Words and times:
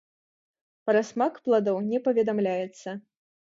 Пра 0.87 1.03
смак 1.09 1.37
пладоў 1.49 1.77
не 1.93 2.01
паведамляецца. 2.09 2.99